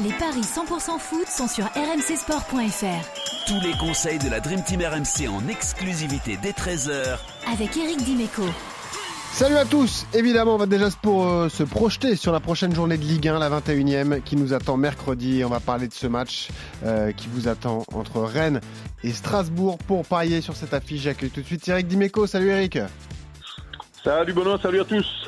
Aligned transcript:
Les 0.00 0.12
paris 0.12 0.40
100% 0.40 0.98
foot 0.98 1.26
sont 1.28 1.46
sur 1.46 1.64
rmcsport.fr. 1.66 3.46
Tous 3.46 3.60
les 3.60 3.76
conseils 3.78 4.18
de 4.18 4.30
la 4.30 4.40
Dream 4.40 4.62
Team 4.64 4.80
RMC 4.80 5.28
en 5.28 5.46
exclusivité 5.48 6.38
dès 6.42 6.52
13h 6.52 7.18
avec 7.52 7.76
Eric 7.76 8.02
Dimeco. 8.02 8.42
Salut 9.32 9.56
à 9.56 9.66
tous 9.66 10.06
Évidemment, 10.14 10.54
on 10.54 10.58
va 10.58 10.66
déjà 10.66 10.88
pour, 11.02 11.26
euh, 11.26 11.48
se 11.50 11.62
projeter 11.62 12.16
sur 12.16 12.32
la 12.32 12.40
prochaine 12.40 12.74
journée 12.74 12.96
de 12.96 13.02
Ligue 13.04 13.28
1, 13.28 13.38
la 13.38 13.50
21e, 13.50 14.22
qui 14.22 14.36
nous 14.36 14.54
attend 14.54 14.78
mercredi. 14.78 15.42
On 15.44 15.50
va 15.50 15.60
parler 15.60 15.88
de 15.88 15.94
ce 15.94 16.06
match 16.06 16.48
euh, 16.84 17.12
qui 17.12 17.28
vous 17.30 17.48
attend 17.48 17.84
entre 17.92 18.20
Rennes 18.22 18.60
et 19.04 19.12
Strasbourg 19.12 19.76
pour 19.78 20.06
parier 20.06 20.40
sur 20.40 20.56
cette 20.56 20.72
affiche. 20.72 21.02
J'accueille 21.02 21.30
tout 21.30 21.42
de 21.42 21.46
suite 21.46 21.68
Eric 21.68 21.86
Dimeco. 21.86 22.26
Salut 22.26 22.48
Eric 22.48 22.78
Salut 24.02 24.32
Benoît, 24.32 24.58
salut 24.60 24.80
à 24.80 24.84
tous 24.84 25.21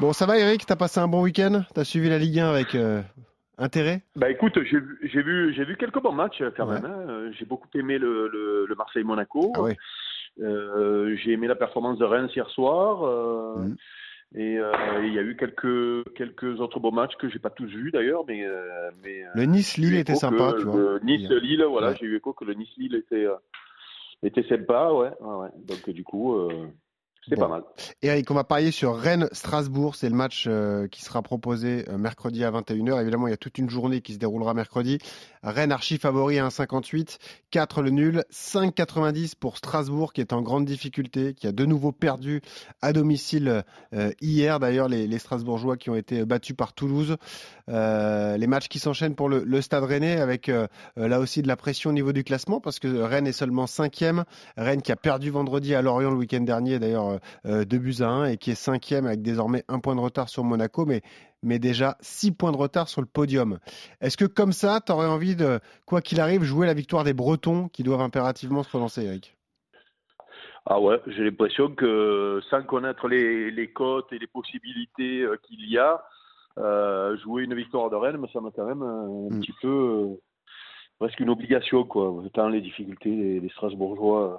Bon, 0.00 0.14
ça 0.14 0.24
va 0.24 0.38
Eric? 0.38 0.64
T'as 0.64 0.76
passé 0.76 0.98
un 0.98 1.08
bon 1.08 1.22
week-end? 1.22 1.60
T'as 1.74 1.84
suivi 1.84 2.08
la 2.08 2.16
Ligue 2.16 2.38
1 2.38 2.48
avec 2.48 2.74
euh, 2.74 3.02
intérêt? 3.58 4.00
Bah 4.16 4.30
écoute, 4.30 4.58
j'ai 4.64 4.78
vu, 4.78 5.52
j'ai 5.54 5.64
vu, 5.64 5.76
quelques 5.76 6.00
bons 6.00 6.12
matchs 6.12 6.42
quand 6.56 6.64
même. 6.64 6.86
Hein. 6.86 7.30
J'ai 7.38 7.44
beaucoup 7.44 7.68
aimé 7.74 7.98
le, 7.98 8.28
le, 8.66 8.74
Marseille-Monaco. 8.76 9.52
Ah 9.56 10.42
euh, 10.42 11.14
j'ai 11.16 11.32
aimé 11.32 11.48
la 11.48 11.54
performance 11.54 11.98
de 11.98 12.06
Reims 12.06 12.30
hier 12.34 12.48
soir. 12.48 13.04
Euh, 13.04 13.56
mm. 13.58 13.76
Et 14.36 14.54
il 15.02 15.12
y 15.12 15.18
a 15.18 15.22
eu 15.22 15.36
quelques 15.36 16.14
quelques 16.14 16.60
autres 16.60 16.80
beaux 16.80 16.92
matchs 16.92 17.16
que 17.16 17.28
j'ai 17.28 17.40
pas 17.40 17.50
tous 17.50 17.66
vus 17.66 17.90
d'ailleurs, 17.90 18.24
mais 18.26 18.46
mais 19.02 19.24
le 19.34 19.44
Nice 19.44 19.76
Lille 19.76 19.96
était 19.96 20.14
sympa, 20.14 20.54
tu 20.58 20.64
vois. 20.64 20.98
Nice 21.02 21.28
Lille, 21.28 21.64
voilà, 21.68 21.94
j'ai 21.94 22.06
eu 22.06 22.16
écho 22.16 22.32
que 22.32 22.46
le 22.46 22.54
Nice 22.54 22.74
Lille 22.78 22.94
était 22.94 23.26
était 24.22 24.44
sympa, 24.44 24.92
ouais, 24.92 25.10
ouais, 25.20 25.34
ouais. 25.34 25.48
Donc 25.66 25.90
du 25.90 26.04
coup, 26.04 26.48
c'est 27.28 27.36
pas 27.36 27.48
mal. 27.48 27.62
Eric, 28.00 28.30
on 28.30 28.34
va 28.34 28.44
parier 28.44 28.70
sur 28.70 28.96
Rennes-Strasbourg. 28.96 29.94
C'est 29.94 30.08
le 30.08 30.14
match 30.14 30.46
euh, 30.46 30.88
qui 30.88 31.02
sera 31.02 31.20
proposé 31.20 31.84
euh, 31.88 31.98
mercredi 31.98 32.44
à 32.44 32.50
21h. 32.50 33.00
Évidemment, 33.00 33.26
il 33.26 33.30
y 33.30 33.34
a 33.34 33.36
toute 33.36 33.58
une 33.58 33.68
journée 33.68 34.00
qui 34.00 34.14
se 34.14 34.18
déroulera 34.18 34.54
mercredi. 34.54 34.98
Rennes 35.42 35.72
archi 35.72 35.98
favori 35.98 36.38
à 36.38 36.48
1,58, 36.48 37.18
4 37.50 37.82
le 37.82 37.90
nul, 37.90 38.24
5,90 38.32 39.34
pour 39.38 39.58
Strasbourg 39.58 40.12
qui 40.12 40.22
est 40.22 40.32
en 40.32 40.40
grande 40.40 40.64
difficulté, 40.64 41.34
qui 41.34 41.46
a 41.46 41.52
de 41.52 41.64
nouveau 41.66 41.92
perdu 41.92 42.40
à 42.80 42.92
domicile 42.92 43.64
euh, 43.92 44.12
hier. 44.22 44.58
D'ailleurs, 44.58 44.88
les, 44.88 45.18
Strasbourgeois 45.18 45.76
qui 45.76 45.90
ont 45.90 45.96
été 45.96 46.24
battus 46.24 46.56
par 46.56 46.72
Toulouse. 46.72 47.16
les 47.68 48.46
matchs 48.46 48.68
qui 48.68 48.78
s'enchaînent 48.78 49.14
pour 49.14 49.28
le, 49.28 49.60
Stade 49.60 49.84
Rennais 49.84 50.18
avec 50.18 50.50
là 50.96 51.20
aussi 51.20 51.42
de 51.42 51.48
la 51.48 51.56
pression 51.56 51.90
au 51.90 51.92
niveau 51.92 52.12
du 52.12 52.24
classement 52.24 52.60
parce 52.60 52.78
que 52.78 52.88
Rennes 52.88 53.26
est 53.26 53.32
seulement 53.32 53.66
5e. 53.66 54.24
Rennes 54.56 54.80
qui 54.80 54.92
a 54.92 54.96
perdu 54.96 55.30
vendredi 55.30 55.74
à 55.74 55.82
Lorient 55.82 56.10
le 56.10 56.16
week-end 56.16 56.40
dernier. 56.40 56.78
D'ailleurs, 56.78 57.09
euh, 57.46 57.64
deux 57.64 57.78
buts 57.78 57.96
à 58.00 58.08
1 58.08 58.24
et 58.26 58.36
qui 58.36 58.50
est 58.50 58.54
cinquième 58.54 59.06
avec 59.06 59.22
désormais 59.22 59.64
un 59.68 59.80
point 59.80 59.94
de 59.94 60.00
retard 60.00 60.28
sur 60.28 60.44
Monaco, 60.44 60.86
mais, 60.86 61.02
mais 61.42 61.58
déjà 61.58 61.96
six 62.00 62.32
points 62.32 62.52
de 62.52 62.56
retard 62.56 62.88
sur 62.88 63.00
le 63.00 63.06
podium. 63.06 63.58
Est-ce 64.00 64.16
que 64.16 64.24
comme 64.24 64.52
ça, 64.52 64.80
tu 64.84 64.92
aurais 64.92 65.06
envie 65.06 65.36
de, 65.36 65.60
quoi 65.86 66.00
qu'il 66.00 66.20
arrive, 66.20 66.42
jouer 66.42 66.66
la 66.66 66.74
victoire 66.74 67.04
des 67.04 67.14
Bretons 67.14 67.68
qui 67.68 67.82
doivent 67.82 68.02
impérativement 68.02 68.62
se 68.62 68.72
relancer, 68.72 69.04
Eric? 69.04 69.36
Ah 70.66 70.80
ouais, 70.80 71.00
j'ai 71.06 71.24
l'impression 71.24 71.74
que 71.74 72.40
sans 72.50 72.62
connaître 72.62 73.08
les, 73.08 73.50
les 73.50 73.72
cotes 73.72 74.12
et 74.12 74.18
les 74.18 74.26
possibilités 74.26 75.22
euh, 75.22 75.36
qu'il 75.42 75.68
y 75.68 75.78
a, 75.78 76.04
euh, 76.58 77.16
jouer 77.18 77.44
une 77.44 77.54
victoire 77.54 77.90
de 77.90 77.96
Rennes, 77.96 78.24
ça 78.32 78.40
m'a 78.40 78.50
quand 78.54 78.66
même 78.66 78.82
un 78.82 79.30
mm. 79.30 79.40
petit 79.40 79.54
peu 79.62 80.18
presque 80.98 81.20
une 81.20 81.30
obligation 81.30 81.84
quoi. 81.84 82.22
Tant 82.34 82.48
les 82.48 82.60
difficultés 82.60 83.40
des 83.40 83.48
Strasbourgeois 83.50 84.38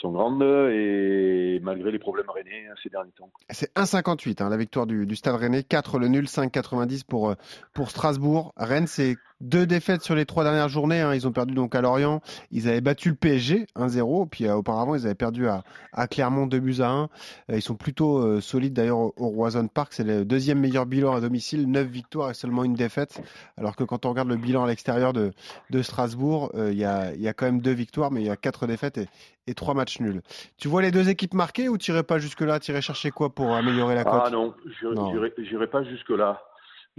sont 0.00 0.12
grandes 0.12 0.42
et 0.42 1.60
malgré 1.62 1.90
les 1.90 1.98
problèmes 1.98 2.28
rennais 2.30 2.66
hein, 2.70 2.74
ces 2.82 2.88
derniers 2.88 3.12
temps. 3.12 3.30
C'est 3.50 3.74
1,58 3.74 4.42
hein, 4.42 4.48
la 4.48 4.56
victoire 4.56 4.86
du, 4.86 5.06
du, 5.06 5.16
Stade 5.16 5.36
Rennais, 5.36 5.62
4 5.62 5.98
le 5.98 6.08
nul, 6.08 6.24
5,90 6.24 7.04
pour, 7.06 7.30
euh, 7.30 7.34
pour 7.74 7.90
Strasbourg. 7.90 8.52
Rennes, 8.56 8.86
c'est 8.86 9.16
deux 9.40 9.66
défaites 9.66 10.02
sur 10.02 10.14
les 10.14 10.26
trois 10.26 10.44
dernières 10.44 10.68
journées. 10.68 11.00
Hein. 11.00 11.14
Ils 11.14 11.26
ont 11.26 11.32
perdu 11.32 11.54
donc 11.54 11.74
à 11.74 11.80
Lorient. 11.80 12.20
Ils 12.50 12.68
avaient 12.68 12.80
battu 12.80 13.10
le 13.10 13.14
PSG 13.14 13.66
1-0. 13.76 14.28
Puis 14.28 14.46
euh, 14.46 14.54
auparavant, 14.54 14.94
ils 14.94 15.06
avaient 15.06 15.14
perdu 15.14 15.48
à, 15.48 15.62
à, 15.92 16.06
Clermont 16.08 16.46
2 16.46 16.58
buts 16.58 16.76
à 16.80 16.90
1. 16.90 17.02
Euh, 17.02 17.08
ils 17.50 17.62
sont 17.62 17.76
plutôt 17.76 18.18
euh, 18.18 18.40
solides 18.40 18.74
d'ailleurs 18.74 18.98
au, 18.98 19.12
Roison 19.16 19.66
Park. 19.68 19.92
C'est 19.92 20.04
le 20.04 20.24
deuxième 20.24 20.58
meilleur 20.58 20.86
bilan 20.86 21.14
à 21.14 21.20
domicile. 21.20 21.70
9 21.70 21.86
victoires 21.86 22.30
et 22.30 22.34
seulement 22.34 22.64
une 22.64 22.74
défaite. 22.74 23.20
Alors 23.56 23.76
que 23.76 23.84
quand 23.84 24.06
on 24.06 24.10
regarde 24.10 24.28
le 24.28 24.36
bilan 24.36 24.64
à 24.64 24.66
l'extérieur 24.66 25.12
de, 25.12 25.32
de 25.70 25.82
Strasbourg, 25.82 26.50
il 26.54 26.78
y, 26.78 26.84
a, 26.84 27.14
y, 27.14 27.28
a, 27.28 27.32
quand 27.32 27.46
même 27.46 27.60
deux 27.60 27.72
victoires, 27.72 28.10
mais 28.10 28.20
il 28.20 28.26
y 28.26 28.30
a 28.30 28.36
quatre 28.36 28.66
défaites 28.66 28.98
et, 28.98 29.08
et 29.46 29.54
trois 29.54 29.74
matchs 29.74 30.00
nuls. 30.00 30.22
Tu 30.56 30.68
vois 30.68 30.82
les 30.82 30.90
deux 30.90 31.08
équipes 31.08 31.34
marquées 31.34 31.68
ou 31.68 31.78
tu 31.78 31.92
pas 32.02 32.18
jusque-là? 32.18 32.58
Tu 32.60 32.78
chercher 32.80 33.10
quoi 33.10 33.30
pour 33.30 33.54
améliorer 33.54 33.94
la 33.94 34.04
cote? 34.04 34.22
Ah 34.24 34.30
non, 34.30 34.54
je 34.80 34.86
n'irai 34.88 35.66
pas 35.66 35.82
jusque-là. 35.84 36.42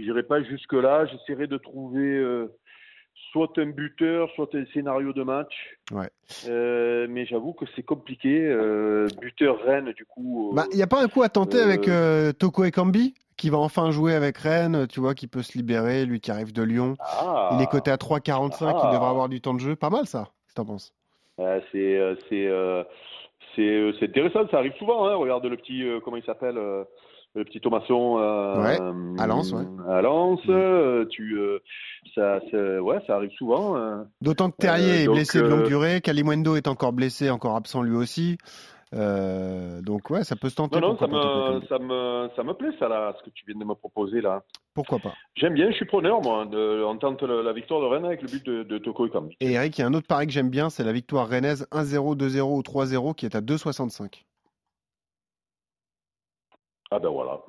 J'irai 0.00 0.22
pas 0.22 0.42
jusque 0.42 0.72
là. 0.72 1.04
J'essaierai 1.06 1.46
de 1.46 1.58
trouver 1.58 2.16
euh, 2.16 2.56
soit 3.32 3.58
un 3.58 3.66
buteur, 3.66 4.30
soit 4.34 4.54
un 4.54 4.64
scénario 4.72 5.12
de 5.12 5.22
match. 5.22 5.54
Ouais. 5.92 6.08
Euh, 6.48 7.06
mais 7.08 7.26
j'avoue 7.26 7.52
que 7.52 7.66
c'est 7.76 7.82
compliqué. 7.82 8.46
Euh, 8.46 9.06
buteur 9.20 9.60
Rennes, 9.62 9.92
du 9.92 10.04
coup. 10.06 10.52
Bah, 10.54 10.64
il 10.72 10.76
n'y 10.76 10.82
a 10.82 10.86
pas 10.86 11.02
un 11.02 11.08
coup 11.08 11.22
à 11.22 11.28
tenter 11.28 11.60
avec 11.60 11.88
Toko 12.38 12.64
Ekambi 12.64 13.14
qui 13.36 13.48
va 13.48 13.56
enfin 13.56 13.90
jouer 13.90 14.14
avec 14.14 14.36
Rennes, 14.36 14.86
tu 14.86 15.00
vois, 15.00 15.14
qui 15.14 15.26
peut 15.26 15.42
se 15.42 15.56
libérer, 15.56 16.04
lui 16.04 16.20
qui 16.20 16.30
arrive 16.30 16.52
de 16.52 16.62
Lyon. 16.62 16.96
Ah. 17.00 17.50
il 17.54 17.62
est 17.62 17.70
coté 17.70 17.90
à 17.90 17.96
3,45, 17.96 18.52
il 18.52 18.92
devrait 18.92 19.06
ah. 19.06 19.10
avoir 19.10 19.30
du 19.30 19.40
temps 19.40 19.54
de 19.54 19.60
jeu. 19.60 19.76
Pas 19.76 19.88
mal 19.88 20.06
ça, 20.06 20.28
si 20.46 20.54
t'en 20.54 20.64
penses? 20.64 20.92
c'est 21.72 21.98
c'est 23.56 24.04
intéressant, 24.04 24.46
ça 24.50 24.58
arrive 24.58 24.74
souvent. 24.78 25.06
Hein. 25.06 25.14
Regarde 25.14 25.46
le 25.46 25.56
petit, 25.56 25.82
comment 26.04 26.18
il 26.18 26.24
s'appelle 26.24 26.58
le 27.34 27.44
petit 27.44 27.60
Thomasson 27.60 28.18
euh, 28.18 29.14
à 29.18 29.26
Lens, 29.26 29.52
ouais. 29.52 29.64
à 29.88 30.02
Lens, 30.02 30.44
mm. 30.44 30.50
euh, 30.50 31.04
tu, 31.06 31.38
euh, 31.38 31.58
ça, 32.14 32.40
ouais, 32.80 32.98
ça 33.06 33.16
arrive 33.16 33.30
souvent. 33.32 33.76
D'autant 34.20 34.50
que 34.50 34.56
Terrier 34.56 35.04
est 35.04 35.08
blessé 35.08 35.40
de 35.40 35.46
longue 35.46 35.66
durée, 35.66 36.00
Kalimwendo 36.00 36.56
est 36.56 36.68
encore 36.68 36.92
blessé, 36.92 37.30
encore 37.30 37.56
absent 37.56 37.82
lui 37.82 37.96
aussi. 37.96 38.36
donc 38.92 40.10
ouais, 40.10 40.24
ça 40.24 40.34
peut 40.34 40.48
se 40.48 40.56
tenter. 40.56 40.80
Non, 40.80 40.94
non, 40.94 40.98
ça 40.98 41.06
me, 41.06 41.66
ça 41.68 41.78
me, 41.78 42.28
ça 42.34 42.42
me 42.42 42.52
plaît 42.54 42.72
ça 42.80 42.88
là, 42.88 43.14
ce 43.18 43.24
que 43.24 43.30
tu 43.30 43.44
viens 43.46 43.58
de 43.58 43.64
me 43.64 43.74
proposer 43.74 44.20
là. 44.20 44.42
Pourquoi 44.74 44.98
pas 44.98 45.12
J'aime 45.36 45.54
bien, 45.54 45.70
je 45.70 45.76
suis 45.76 45.84
preneur 45.84 46.20
moi, 46.22 46.46
de, 46.46 46.82
on 46.84 46.96
tente 46.96 47.22
la, 47.22 47.52
victoire 47.52 47.80
de 47.80 47.86
Rennes 47.86 48.04
avec 48.04 48.22
le 48.22 48.28
but 48.28 48.44
de, 48.44 48.62
de 48.64 48.78
Toko 48.78 49.06
Ekambi. 49.06 49.36
Et 49.40 49.52
Eric, 49.52 49.78
il 49.78 49.80
y 49.82 49.84
a 49.84 49.86
un 49.86 49.94
autre 49.94 50.06
pari 50.06 50.26
que 50.26 50.32
j'aime 50.32 50.50
bien, 50.50 50.70
c'est 50.70 50.84
la 50.84 50.92
victoire 50.92 51.28
rennaise 51.28 51.66
1-0, 51.70 52.16
2-0 52.16 52.40
ou 52.42 52.60
3-0 52.60 53.14
qui 53.14 53.26
est 53.26 53.36
à 53.36 53.40
2,65. 53.40 54.24
Ah 56.90 56.98
ben 56.98 57.08
voilà. 57.08 57.40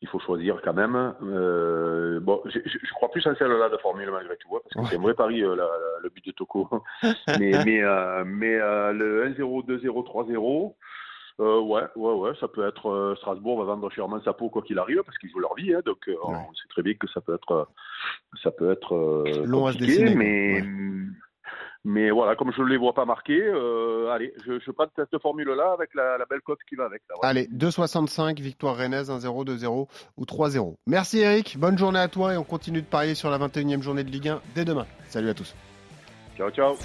Il 0.00 0.08
faut 0.08 0.18
choisir 0.18 0.60
quand 0.64 0.72
même. 0.72 1.14
Euh, 1.22 2.18
bon, 2.20 2.42
je, 2.46 2.58
je, 2.64 2.92
crois 2.94 3.10
plus 3.10 3.24
en 3.26 3.36
celle-là 3.36 3.68
de 3.68 3.76
formule 3.76 4.10
malgré 4.10 4.36
tout, 4.38 4.56
hein, 4.56 4.60
parce 4.64 4.84
que 4.84 4.90
c'est 4.90 4.98
un 4.98 5.02
vrai 5.02 5.14
pari 5.14 5.44
euh, 5.44 5.54
le 6.02 6.08
but 6.08 6.26
de 6.26 6.32
Toko. 6.32 6.68
mais 7.38 7.52
mais, 7.64 7.82
euh, 7.82 8.24
mais 8.26 8.58
le 8.58 9.28
1-0, 9.28 9.64
2-0, 9.64 9.86
3-0. 9.86 10.74
ouais, 11.38 11.82
ouais, 11.94 12.14
ouais, 12.14 12.32
ça 12.40 12.48
peut 12.48 12.66
être 12.66 13.14
Strasbourg 13.18 13.60
va 13.60 13.64
vendre 13.64 13.88
chèrement 13.92 14.20
sa 14.22 14.32
peau 14.32 14.50
quoi 14.50 14.62
qu'il 14.62 14.78
arrive 14.80 15.02
parce 15.04 15.16
qu'ils 15.18 15.30
jouent 15.30 15.38
leur 15.38 15.54
vie, 15.54 15.72
hein, 15.72 15.82
donc 15.84 16.10
on 16.24 16.52
sait 16.54 16.68
très 16.70 16.82
bien 16.82 16.94
que 16.94 17.08
ça 17.08 17.20
peut 17.20 17.34
être, 17.34 17.68
ça 18.42 18.50
peut 18.50 18.72
être 18.72 19.24
long 19.44 19.66
à 19.66 19.72
se 19.72 19.78
dessiner, 19.78 20.16
mais 20.16 20.62
mais 21.84 22.10
voilà, 22.10 22.36
comme 22.36 22.52
je 22.52 22.62
ne 22.62 22.68
les 22.68 22.76
vois 22.76 22.92
pas 22.92 23.04
marqués, 23.04 23.42
euh, 23.42 24.10
allez, 24.10 24.32
je, 24.46 24.58
je 24.60 24.70
pas 24.70 24.86
de 24.86 24.92
cette 24.96 25.20
formule-là 25.20 25.72
avec 25.72 25.94
la, 25.94 26.18
belle 26.30 26.40
cote 26.40 26.60
qui 26.68 26.76
va 26.76 26.84
avec. 26.84 27.02
Allez, 27.22 27.48
2,65, 27.48 28.40
victoire 28.40 28.76
rennaise, 28.76 29.10
1-0, 29.10 29.44
2-0 29.44 29.88
ou 30.16 30.24
3-0. 30.24 30.76
Merci 30.86 31.20
Eric, 31.20 31.56
bonne 31.58 31.76
journée 31.76 31.98
à 31.98 32.08
toi 32.08 32.34
et 32.34 32.36
on 32.36 32.44
continue 32.44 32.82
de 32.82 32.86
parier 32.86 33.14
sur 33.14 33.30
la 33.30 33.38
21e 33.38 33.82
journée 33.82 34.04
de 34.04 34.10
Ligue 34.10 34.28
1 34.28 34.40
dès 34.54 34.64
demain. 34.64 34.86
Salut 35.08 35.28
à 35.28 35.34
tous. 35.34 35.54
Ciao, 36.36 36.50
ciao. 36.50 36.76